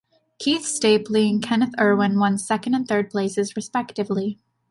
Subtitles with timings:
[0.39, 4.39] Keith Stapley and Kenneth Erwin won second and third places, respectively.